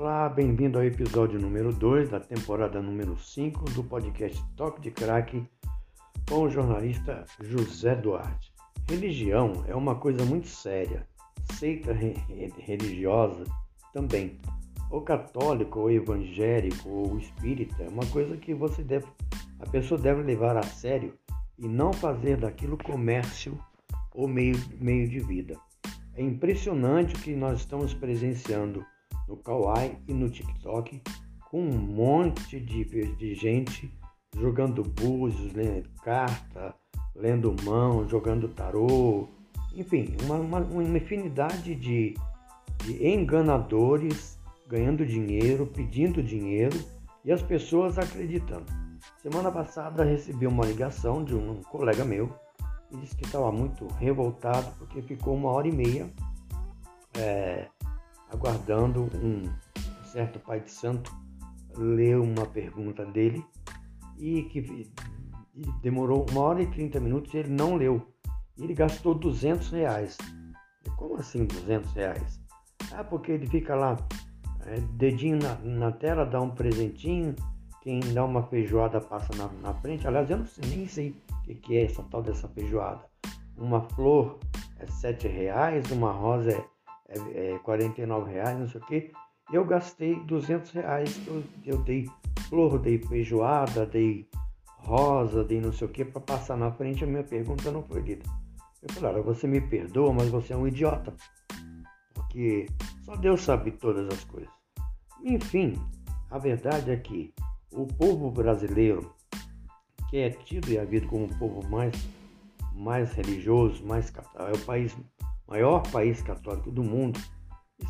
Olá, 0.00 0.28
bem-vindo 0.28 0.78
ao 0.78 0.84
episódio 0.84 1.40
número 1.40 1.72
2 1.72 2.10
da 2.10 2.20
temporada 2.20 2.80
número 2.80 3.18
5 3.18 3.64
do 3.72 3.82
podcast 3.82 4.40
Toque 4.54 4.80
de 4.80 4.92
Crack 4.92 5.44
com 6.28 6.42
o 6.42 6.48
jornalista 6.48 7.24
José 7.40 7.96
Duarte. 7.96 8.52
Religião 8.88 9.64
é 9.66 9.74
uma 9.74 9.96
coisa 9.96 10.24
muito 10.24 10.46
séria, 10.46 11.04
seita 11.54 11.92
re 11.92 12.14
religiosa 12.60 13.42
também. 13.92 14.38
O 14.88 15.00
católico, 15.00 15.80
ou 15.80 15.90
evangélico, 15.90 16.88
ou 16.88 17.18
espírita 17.18 17.82
é 17.82 17.88
uma 17.88 18.06
coisa 18.06 18.36
que 18.36 18.54
você 18.54 18.84
deve, 18.84 19.06
a 19.58 19.68
pessoa 19.68 20.00
deve 20.00 20.22
levar 20.22 20.56
a 20.56 20.62
sério 20.62 21.12
e 21.58 21.66
não 21.66 21.92
fazer 21.92 22.36
daquilo 22.36 22.78
comércio 22.78 23.58
ou 24.14 24.28
meio, 24.28 24.54
meio 24.80 25.08
de 25.08 25.18
vida. 25.18 25.56
É 26.14 26.22
impressionante 26.22 27.16
o 27.16 27.18
que 27.18 27.34
nós 27.34 27.58
estamos 27.58 27.92
presenciando 27.92 28.86
no 29.28 29.36
Kawaii 29.36 29.98
e 30.08 30.14
no 30.14 30.30
TikTok 30.30 31.02
com 31.50 31.60
um 31.60 31.78
monte 31.78 32.58
de, 32.58 32.84
de 33.16 33.34
gente 33.34 33.92
jogando 34.36 34.82
búzios, 34.82 35.52
lendo 35.52 35.88
carta, 36.02 36.74
lendo 37.14 37.54
mão, 37.64 38.08
jogando 38.08 38.48
tarô, 38.48 39.28
enfim, 39.74 40.16
uma, 40.24 40.36
uma, 40.36 40.58
uma 40.58 40.98
infinidade 40.98 41.74
de, 41.74 42.14
de 42.84 43.06
enganadores 43.06 44.38
ganhando 44.66 45.04
dinheiro, 45.04 45.66
pedindo 45.66 46.22
dinheiro 46.22 46.78
e 47.24 47.32
as 47.32 47.42
pessoas 47.42 47.98
acreditando. 47.98 48.66
Semana 49.22 49.50
passada 49.50 50.04
recebi 50.04 50.46
uma 50.46 50.64
ligação 50.64 51.24
de 51.24 51.34
um 51.34 51.62
colega 51.62 52.04
meu 52.04 52.32
e 52.90 52.96
disse 52.98 53.16
que 53.16 53.24
estava 53.24 53.50
muito 53.50 53.86
revoltado 53.94 54.70
porque 54.78 55.02
ficou 55.02 55.34
uma 55.34 55.50
hora 55.50 55.68
e 55.68 55.72
meia 55.72 56.10
é, 57.16 57.68
aguardando 58.30 59.08
um 59.22 59.44
certo 60.04 60.38
pai 60.40 60.60
de 60.60 60.70
santo 60.70 61.14
ler 61.76 62.18
uma 62.18 62.46
pergunta 62.46 63.04
dele 63.04 63.44
e 64.18 64.42
que 64.44 64.90
demorou 65.82 66.26
uma 66.30 66.40
hora 66.40 66.62
e 66.62 66.66
trinta 66.66 67.00
minutos 67.00 67.32
e 67.34 67.38
ele 67.38 67.50
não 67.50 67.76
leu. 67.76 68.06
E 68.56 68.64
ele 68.64 68.74
gastou 68.74 69.14
200 69.14 69.70
reais. 69.70 70.16
Como 70.96 71.16
assim 71.16 71.44
200 71.44 71.92
reais? 71.92 72.40
Ah, 72.92 73.04
porque 73.04 73.32
ele 73.32 73.46
fica 73.46 73.74
lá, 73.74 73.96
é, 74.66 74.80
dedinho 74.92 75.38
na, 75.38 75.54
na, 75.58 75.92
tela, 75.92 76.24
dá 76.24 76.40
um 76.40 76.50
presentinho, 76.50 77.34
quem 77.82 78.00
dá 78.12 78.24
uma 78.24 78.42
feijoada 78.42 79.00
passa 79.00 79.34
na, 79.36 79.48
na 79.62 79.74
frente. 79.74 80.06
Aliás, 80.06 80.28
eu 80.30 80.38
não 80.38 80.46
nem 80.68 80.88
sei 80.88 81.10
o 81.10 81.42
que, 81.42 81.54
que 81.54 81.76
é 81.76 81.84
essa 81.84 82.02
tal 82.04 82.22
dessa 82.22 82.48
feijoada. 82.48 83.04
Uma 83.56 83.82
flor 83.82 84.38
é 84.78 84.86
7 84.86 85.28
reais, 85.28 85.90
uma 85.90 86.10
rosa 86.10 86.52
é 86.52 86.64
é, 87.08 87.52
é 87.54 87.58
49 87.58 88.30
reais, 88.30 88.58
não 88.58 88.68
sei 88.68 88.80
o 88.80 88.86
quê. 88.86 89.12
Eu 89.52 89.64
gastei 89.64 90.16
200 90.24 90.70
reais, 90.72 91.20
eu, 91.26 91.42
eu 91.64 91.78
dei 91.78 92.06
flor, 92.48 92.78
dei 92.78 92.98
feijoada, 92.98 93.86
dei 93.86 94.28
rosa, 94.78 95.42
dei 95.42 95.60
não 95.60 95.72
sei 95.72 95.86
o 95.86 95.90
que 95.90 96.04
para 96.04 96.20
passar 96.20 96.56
na 96.56 96.70
frente. 96.70 97.04
A 97.04 97.06
minha 97.06 97.24
pergunta 97.24 97.70
não 97.70 97.82
foi 97.82 98.00
lida. 98.02 98.24
Eu 98.82 98.92
falei, 98.94 99.14
olha, 99.14 99.22
você 99.22 99.46
me 99.46 99.60
perdoa, 99.60 100.12
mas 100.12 100.28
você 100.28 100.52
é 100.52 100.56
um 100.56 100.68
idiota. 100.68 101.14
Porque 102.14 102.66
só 103.04 103.16
Deus 103.16 103.42
sabe 103.42 103.72
todas 103.72 104.06
as 104.08 104.22
coisas. 104.24 104.50
Enfim, 105.24 105.74
a 106.30 106.38
verdade 106.38 106.90
é 106.90 106.96
que 106.96 107.32
o 107.72 107.86
povo 107.86 108.30
brasileiro, 108.30 109.14
que 110.10 110.18
é 110.18 110.30
tido 110.30 110.70
e 110.70 110.78
havido 110.78 111.08
como 111.08 111.24
o 111.24 111.38
povo 111.38 111.68
mais, 111.68 111.94
mais 112.74 113.12
religioso, 113.12 113.84
mais 113.84 114.12
é 114.36 114.52
o 114.52 114.58
país 114.64 114.96
maior 115.48 115.82
país 115.90 116.20
católico 116.22 116.70
do 116.70 116.82
mundo, 116.82 117.18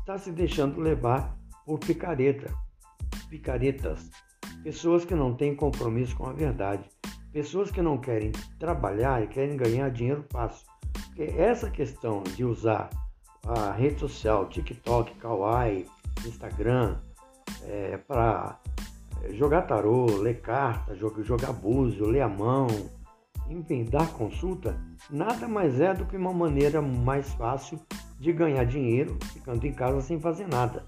está 0.00 0.18
se 0.18 0.32
deixando 0.32 0.80
levar 0.80 1.36
por 1.64 1.78
picareta, 1.78 2.52
picaretas, 3.28 4.10
pessoas 4.62 5.04
que 5.04 5.14
não 5.14 5.34
têm 5.34 5.54
compromisso 5.54 6.16
com 6.16 6.26
a 6.26 6.32
verdade, 6.32 6.88
pessoas 7.32 7.70
que 7.70 7.80
não 7.80 7.98
querem 7.98 8.32
trabalhar 8.58 9.22
e 9.22 9.28
querem 9.28 9.56
ganhar 9.56 9.90
dinheiro 9.90 10.24
fácil. 10.30 10.66
Porque 11.06 11.22
essa 11.22 11.70
questão 11.70 12.22
de 12.22 12.44
usar 12.44 12.90
a 13.46 13.72
rede 13.72 14.00
social, 14.00 14.48
TikTok, 14.48 15.14
Kawaii, 15.16 15.86
Instagram, 16.26 16.98
é, 17.62 17.96
para 17.98 18.58
jogar 19.32 19.62
tarô, 19.62 20.06
ler 20.06 20.40
carta, 20.40 20.94
jogar 20.96 21.52
búzio, 21.52 22.06
ler 22.06 22.22
a 22.22 22.28
mão, 22.28 22.66
enfim, 23.48 23.84
dar 23.84 24.08
consulta, 24.12 24.78
nada 25.10 25.46
mais 25.46 25.80
é 25.80 25.92
do 25.92 26.06
que 26.06 26.16
uma 26.16 26.32
maneira 26.32 26.80
mais 26.80 27.32
fácil 27.34 27.80
de 28.18 28.32
ganhar 28.32 28.64
dinheiro 28.64 29.18
ficando 29.32 29.66
em 29.66 29.72
casa 29.72 30.00
sem 30.00 30.18
fazer 30.20 30.48
nada. 30.48 30.84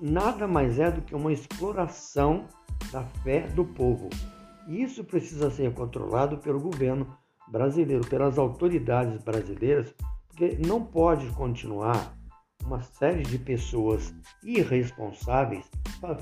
Nada 0.00 0.46
mais 0.46 0.78
é 0.78 0.90
do 0.90 1.02
que 1.02 1.14
uma 1.14 1.32
exploração 1.32 2.46
da 2.90 3.02
fé 3.02 3.46
do 3.48 3.64
povo. 3.64 4.08
Isso 4.68 5.04
precisa 5.04 5.50
ser 5.50 5.72
controlado 5.74 6.38
pelo 6.38 6.60
governo 6.60 7.06
brasileiro, 7.48 8.06
pelas 8.06 8.38
autoridades 8.38 9.22
brasileiras, 9.22 9.94
porque 10.28 10.58
não 10.66 10.84
pode 10.84 11.26
continuar 11.30 12.16
uma 12.64 12.80
série 12.80 13.22
de 13.22 13.38
pessoas 13.38 14.14
irresponsáveis 14.42 15.68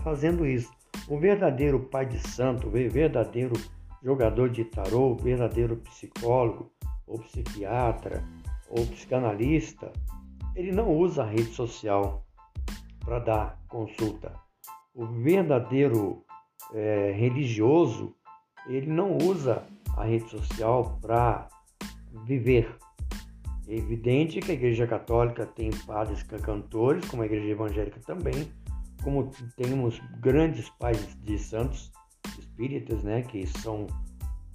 fazendo 0.02 0.46
isso. 0.46 0.70
O 1.08 1.18
verdadeiro 1.18 1.80
pai 1.80 2.06
de 2.06 2.18
santo, 2.28 2.68
o 2.68 2.70
verdadeiro 2.70 3.54
jogador 4.02 4.50
de 4.50 4.64
tarô, 4.64 5.14
verdadeiro 5.14 5.76
psicólogo, 5.76 6.72
ou 7.06 7.18
psiquiatra, 7.18 8.22
ou 8.68 8.86
psicanalista, 8.86 9.92
ele 10.54 10.72
não 10.72 10.96
usa 10.96 11.22
a 11.22 11.26
rede 11.26 11.52
social 11.52 12.24
para 13.00 13.18
dar 13.18 13.58
consulta. 13.68 14.32
O 14.94 15.06
verdadeiro 15.06 16.24
é, 16.72 17.12
religioso, 17.12 18.14
ele 18.66 18.86
não 18.86 19.16
usa 19.18 19.64
a 19.96 20.04
rede 20.04 20.28
social 20.30 20.98
para 21.00 21.48
viver. 22.26 22.76
É 23.68 23.74
evidente 23.74 24.40
que 24.40 24.50
a 24.50 24.54
Igreja 24.54 24.86
Católica 24.86 25.46
tem 25.46 25.70
padres 25.86 26.22
cantores, 26.22 27.08
como 27.08 27.22
a 27.22 27.26
Igreja 27.26 27.48
Evangélica 27.48 28.00
também, 28.00 28.52
como 29.02 29.30
temos 29.56 30.00
grandes 30.20 30.68
pais 30.70 31.16
de 31.22 31.38
santos 31.38 31.92
espíritas, 32.38 33.02
né, 33.02 33.22
que 33.22 33.46
são 33.46 33.86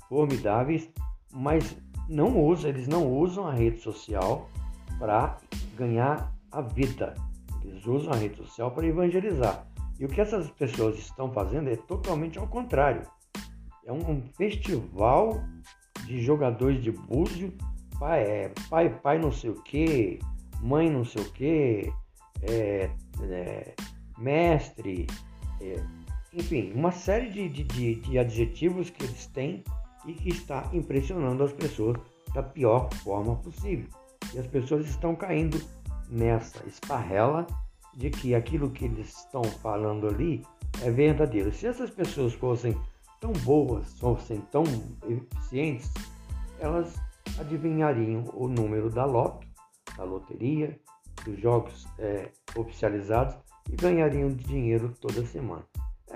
formidáveis, 0.10 0.90
mas 1.34 1.76
não 2.08 2.40
usam, 2.40 2.70
eles 2.70 2.88
não 2.88 3.12
usam 3.12 3.48
a 3.48 3.54
rede 3.54 3.80
social 3.80 4.50
para 5.00 5.38
ganhar 5.76 6.34
a 6.52 6.62
vida. 6.62 7.14
Eles 7.64 7.86
usam 7.86 8.14
a 8.14 8.16
rede 8.16 8.38
social 8.38 8.72
para 8.72 8.86
evangelizar. 8.86 9.68
E 10.00 10.06
o 10.06 10.10
que 10.10 10.22
essas 10.22 10.50
pessoas 10.52 10.98
estão 10.98 11.32
fazendo 11.32 11.70
é 11.70 11.76
totalmente 11.76 12.38
ao 12.38 12.48
contrário. 12.48 13.04
É 13.86 13.92
um 13.92 14.22
festival 14.36 15.42
de 16.06 16.22
jogadores 16.22 16.84
de 16.84 16.92
búzio, 16.92 17.54
pai, 18.00 18.22
é, 18.24 18.54
pai, 18.70 18.90
pai 18.90 19.20
não 19.20 19.32
sei 19.32 19.50
o 19.50 19.62
que, 19.62 20.20
mãe 20.62 20.90
não 20.90 21.06
sei 21.06 21.22
o 21.22 21.32
que, 21.32 21.94
é, 22.42 22.90
é, 23.22 23.76
mestre, 24.18 25.08
é, 25.62 25.76
enfim, 26.36 26.74
uma 26.74 26.92
série 26.92 27.30
de, 27.30 27.64
de, 27.64 27.96
de, 27.96 28.20
adjetivos 28.20 28.90
que 28.90 29.06
eles 29.06 29.26
têm 29.28 29.64
e 30.06 30.14
que 30.14 30.30
está 30.30 30.70
impressionando 30.74 31.44
as 31.44 31.54
pessoas 31.54 31.98
da 32.34 32.44
pior 32.44 32.94
forma 32.96 33.38
possível. 33.38 33.88
E 34.34 34.40
as 34.40 34.46
pessoas 34.46 34.86
estão 34.86 35.16
caindo 35.16 35.62
nessa 36.10 36.62
esparrela 36.68 37.48
de 37.96 38.10
que 38.10 38.36
aquilo 38.36 38.70
que 38.70 38.84
eles 38.84 39.18
estão 39.18 39.44
falando 39.46 40.08
ali 40.08 40.46
é 40.84 40.92
verdadeiro. 40.92 41.54
Se 41.54 41.68
essas 41.68 41.90
pessoas 41.90 42.34
fossem 42.34 42.78
tão 43.22 43.32
boas, 43.32 43.98
fossem 43.98 44.42
tão 44.52 44.64
eficientes, 45.08 45.90
elas 46.60 46.96
adivinhariam 47.40 48.26
o 48.34 48.50
número 48.50 48.90
da 48.90 49.06
loto, 49.06 49.48
da 49.96 50.04
loteria, 50.04 50.78
dos 51.24 51.40
jogos 51.40 51.88
é, 51.98 52.30
oficializados 52.58 53.38
e 53.72 53.76
ganhariam 53.78 54.30
dinheiro 54.30 54.94
toda 55.00 55.26
semana. 55.26 55.66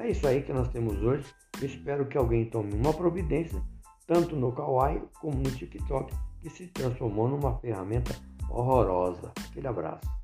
É 0.02 0.12
isso 0.12 0.26
aí 0.26 0.42
que 0.42 0.54
nós 0.54 0.70
temos 0.70 1.02
hoje. 1.04 1.26
Espero 1.62 2.08
que 2.08 2.18
alguém 2.18 2.46
tome 2.46 2.74
uma 2.74 2.94
providência, 2.94 3.62
tanto 4.08 4.34
no 4.34 4.50
Kawaii 4.54 5.04
como 5.20 5.36
no 5.36 5.52
TikTok, 5.52 6.14
que 6.40 6.50
se 6.50 6.68
transformou 6.68 7.28
numa 7.28 7.58
ferramenta 7.60 8.16
horrorosa. 8.50 9.34
Aquele 9.50 9.68
abraço. 9.68 10.19